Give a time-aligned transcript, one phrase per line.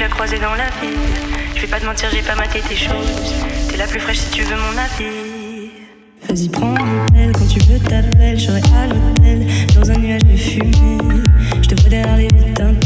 [0.00, 0.96] déjà croisé dans la vie.
[1.54, 3.34] Je vais pas te mentir, j'ai pas maté tes choses.
[3.68, 5.72] T'es la plus fraîche si tu veux mon avis.
[6.26, 8.38] Vas-y, prends mon quand tu veux t'appelles.
[8.38, 10.96] Je serai à l'hôtel dans un nuage de fumée.
[11.60, 12.79] Je te vois derrière les vitrines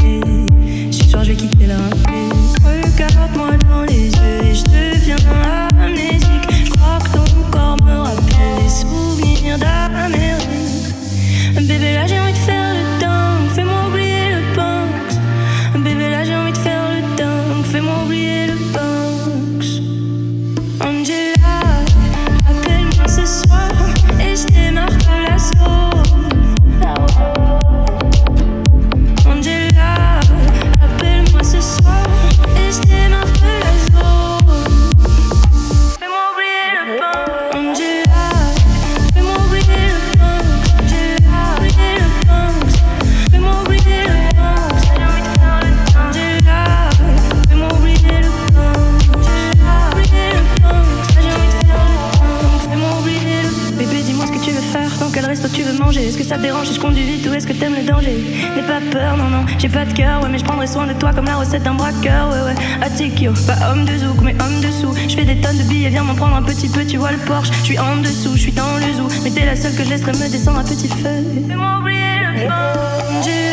[65.89, 67.51] viens m'en prendre un petit peu, tu vois le Porsche.
[67.53, 69.09] Je suis en dessous, je suis dans le zoo.
[69.23, 71.25] Mais t'es la seule que je laisserai me descendre à petit feu.
[71.49, 73.44] Fais-moi oublier le.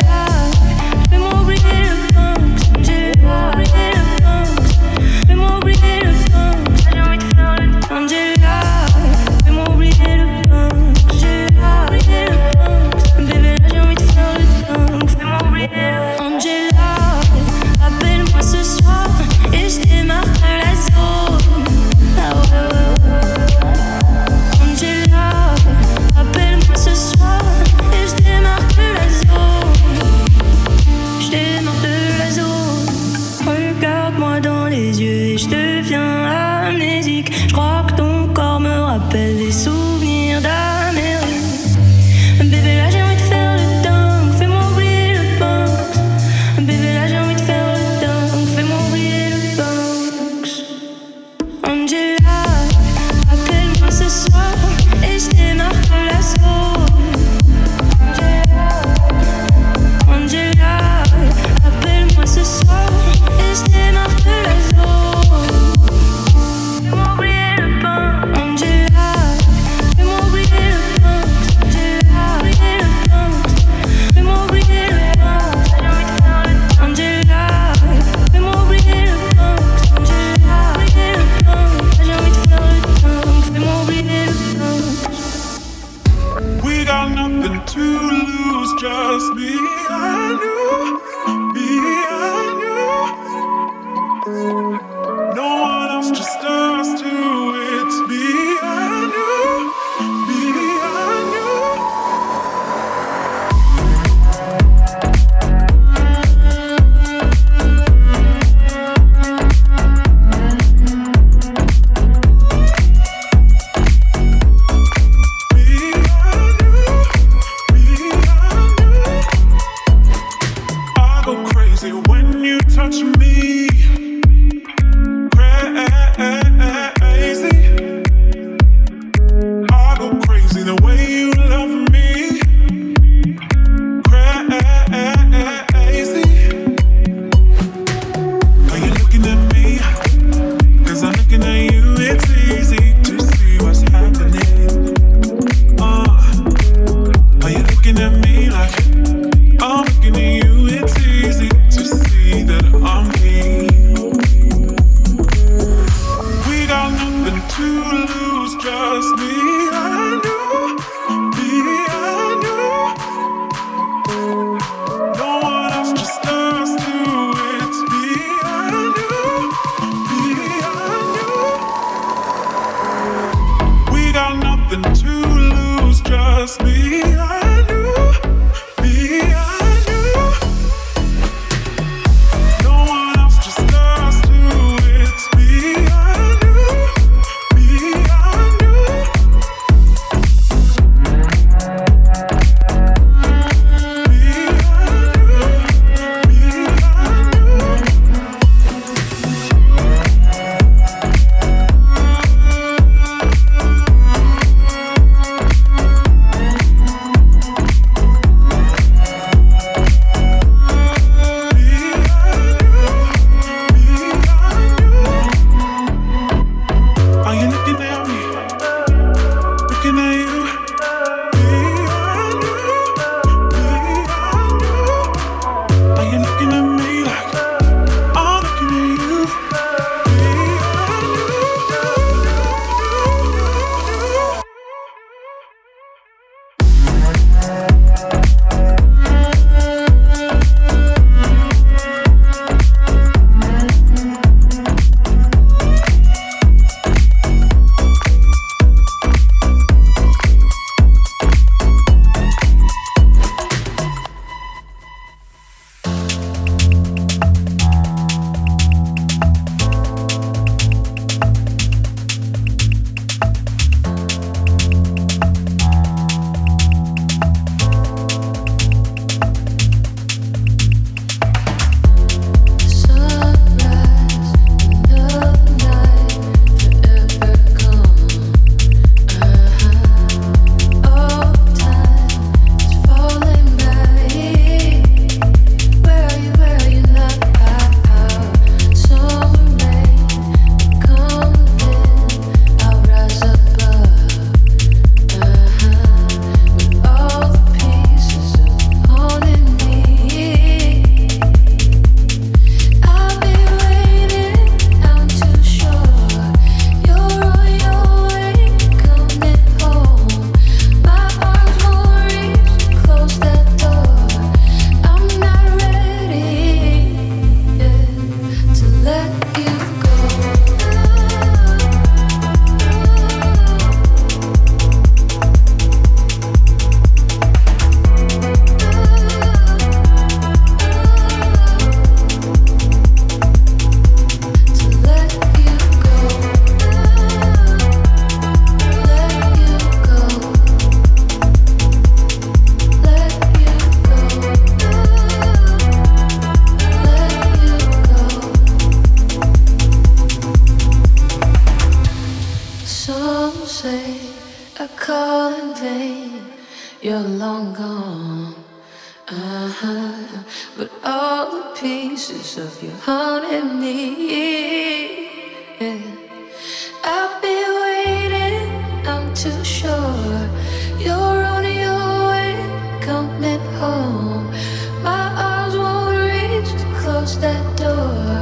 [377.02, 378.21] Close that door.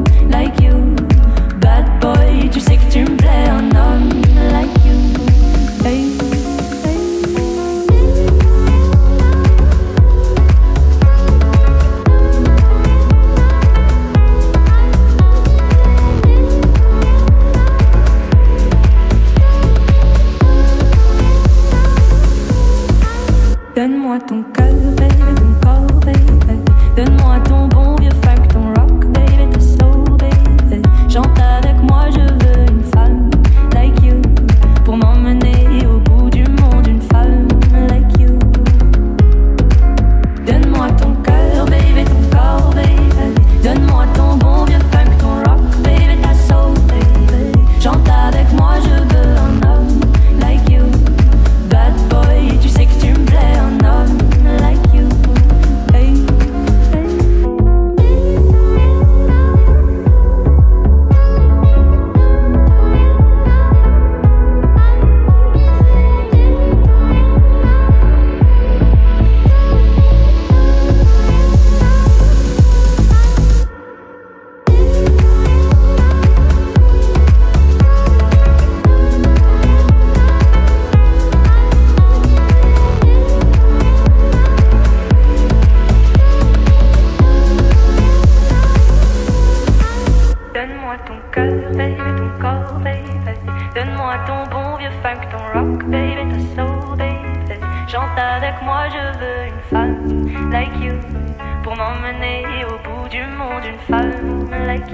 [2.51, 4.09] tu sais que tu me plais, un homme
[4.51, 4.80] like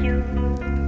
[0.08, 0.87] you.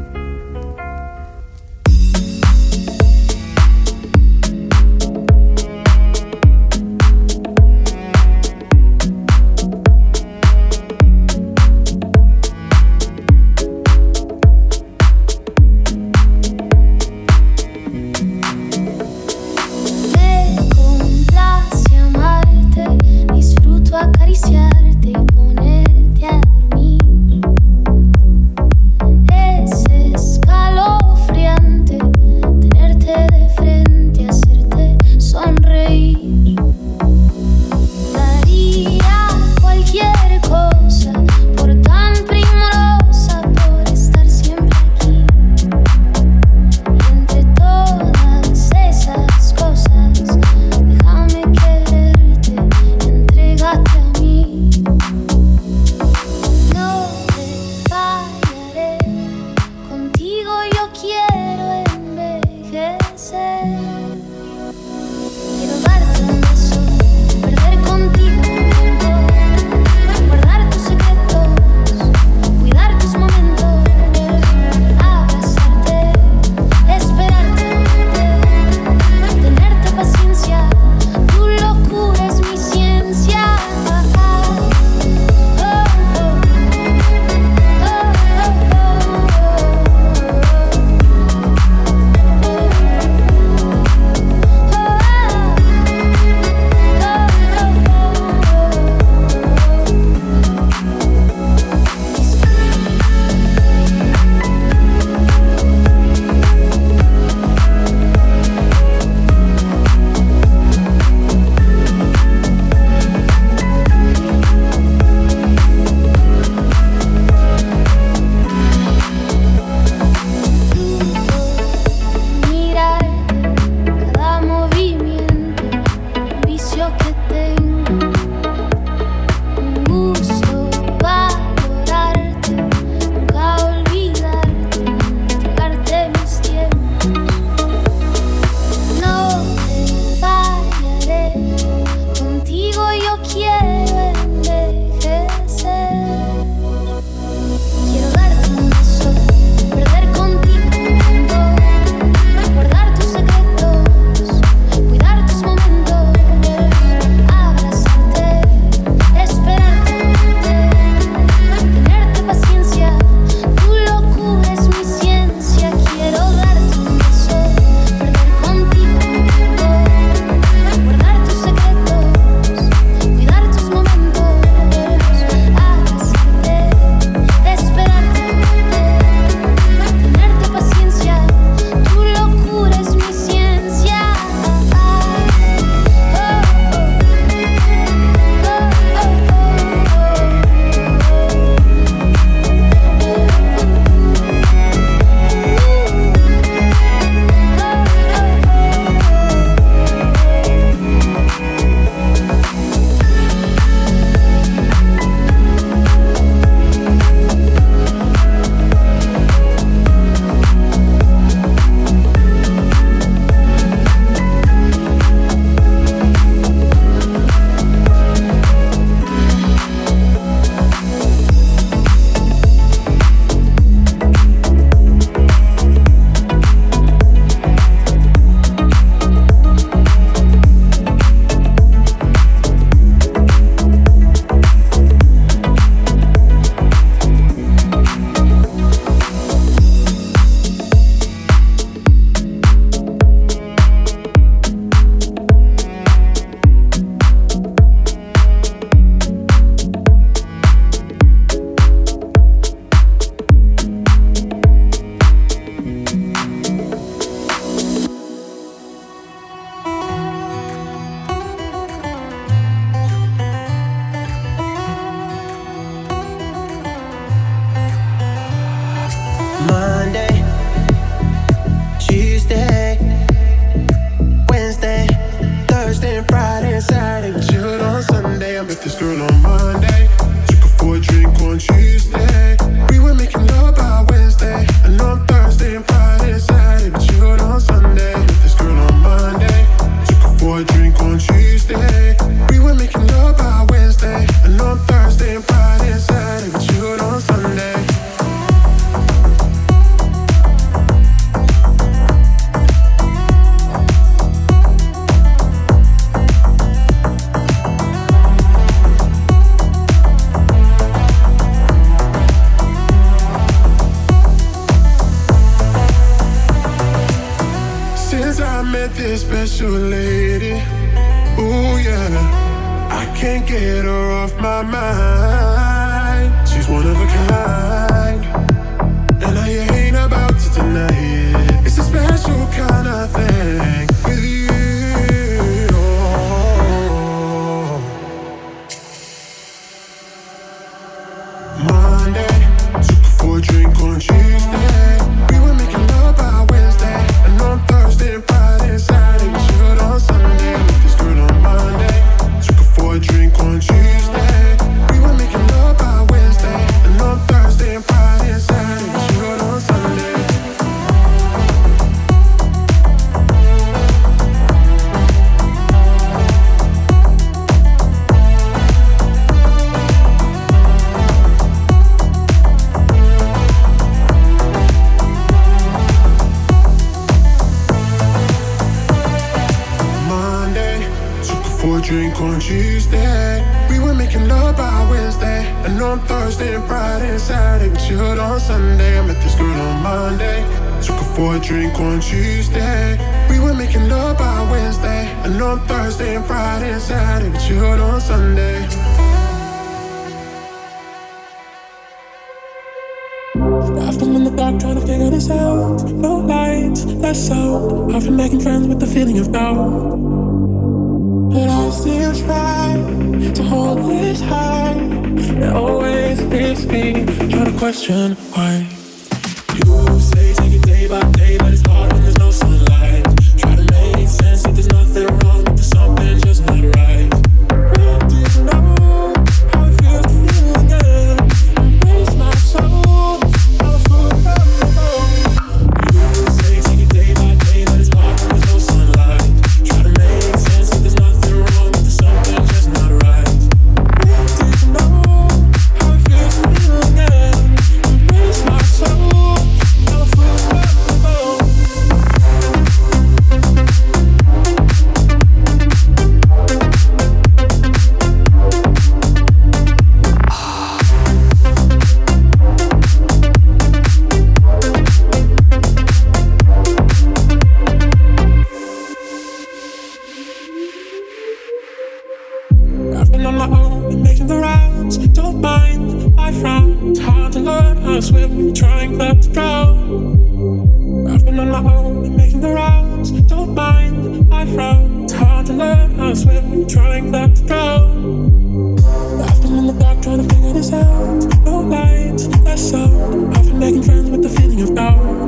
[477.82, 480.88] to swim when you're trying not to drown.
[480.90, 482.92] I've been on my own and making the rounds.
[482.92, 484.84] Don't mind, I frown.
[484.84, 488.60] It's hard to learn how to swim when you're trying not to drown.
[489.02, 491.24] I've been in the dark trying to figure this out.
[491.24, 493.16] No lights, less sound.
[493.16, 494.99] I've been making friends with the feeling of doubt.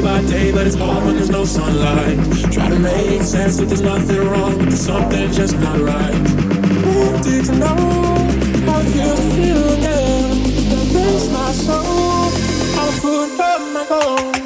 [0.00, 2.18] day by day, but it's hard when there's no sunlight.
[2.52, 6.14] Try to make sense but there's nothing wrong, but there's something just not right.
[6.84, 7.76] Who did you know
[8.66, 10.42] how it feels to feel again?
[10.70, 12.30] That makes my soul.
[12.80, 14.39] I'll put up my bones.